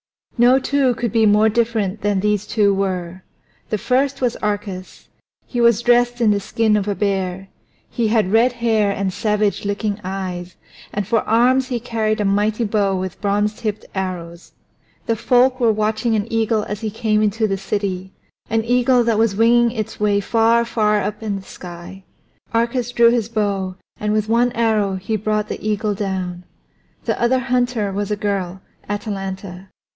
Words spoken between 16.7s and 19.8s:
he came into the city, an eagle that was winging